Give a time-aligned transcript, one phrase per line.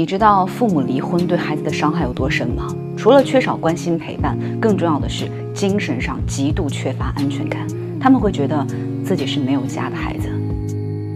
[0.00, 2.74] 你知道父母离婚对孩子的伤害有多深吗？
[2.96, 7.66] 除了缺少关心陪伴，更重要的是精神上极度缺乏安全感。
[8.00, 8.66] 他们会觉得
[9.04, 10.30] 自己是没有家的孩子。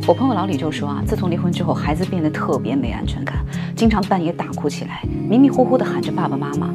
[0.07, 3.39] 我朋友老李就说啊，自从离婚之后，孩子变得特别没安全感，
[3.75, 6.69] 经常半夜大哭起来，迷迷糊糊的喊着爸爸妈妈。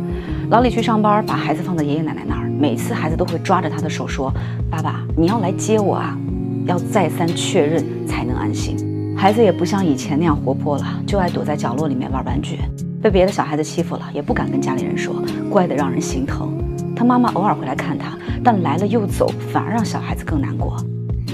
[0.49, 4.33] 老李去上班，把孩子放在爷爷奶奶那儿，每次孩子都会抓着他的手说
[4.67, 6.17] ：“爸爸，你要来接我啊！”
[6.65, 8.75] 要再三确认才能安心。
[9.19, 12.59] 孩子也不像以前那样活泼了，就爱躲在角落里面玩玩具。
[13.01, 15.13] 被别的小孩子欺负了，也不敢跟家里人说，
[15.49, 16.53] 乖得让人心疼。
[16.95, 20.77] 他妈妈偶尔会来看他，但来了又走，反而让小孩子更难过。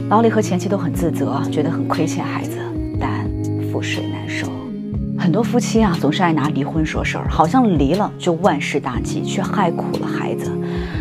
[0.10, 2.58] 老李和前妻都很自责，觉得很亏欠孩子，
[3.00, 3.24] 但
[3.72, 4.48] 覆水难收。
[5.16, 10.52] 很多夫妻啊，总是爱拿离婚说事儿，好像离了就万事大吉，却害苦了孩子。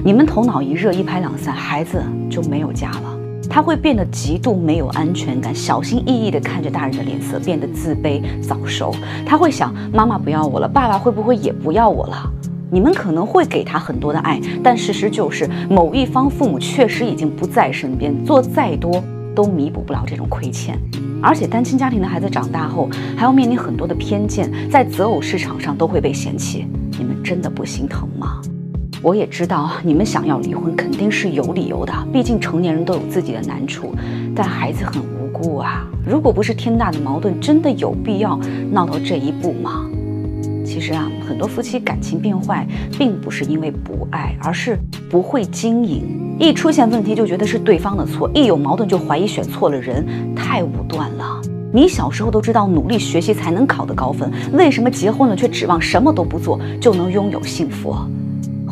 [0.04, 3.13] 你们头脑一热，一拍两散，孩子就没有家了。
[3.48, 8.94] 他会变得极度没有安全感，小心翼翼地看着大人的脸色，变得自卑早熟。
[9.24, 12.30] 他会想：妈妈不要我了，爸爸会不会也不要我了？
[12.70, 19.02] 你们可能会给他很多的爱，但事实就是某一方父母确实已经不在身边，做再多
[19.34, 20.78] 都弥补不了这种亏欠。
[21.22, 26.66] 而且单亲家庭的孩子长大后还要面临很多的偏见，在择偶市场上都会被嫌弃。
[26.98, 28.40] 你们真的不心疼吗？
[29.04, 33.94] 我也知道你们想要离婚肯定是有理由的，毕竟成年人都有自己的难处，
[34.34, 35.86] 但孩子很无辜啊。
[36.08, 38.40] 如果不是天大的矛盾，真的有必要
[38.72, 39.84] 闹到这一步吗？
[40.64, 42.66] 其实啊，很多夫妻感情变坏，
[42.98, 44.78] 并不是因为不爱，而是
[45.10, 46.36] 不会经营。
[46.40, 51.42] 一出现问题就觉得是对方的错，一有矛盾就怀疑选错了人，太武断了。
[51.70, 57.94] 你小时候都知道努力学习才能考得高分，为什么结婚了却指望什么都不做就能拥有幸福？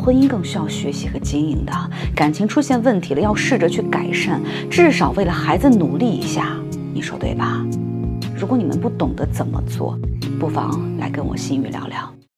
[0.03, 1.71] 婚姻更需要学习和经营的，
[2.13, 6.57] 感情出现问题了要试着去改善，至少为了孩子努力一下，
[6.93, 7.65] 你说对吧？
[8.37, 9.97] 如果你们不懂得怎么做，
[10.37, 12.22] 不妨来跟我心语聊聊。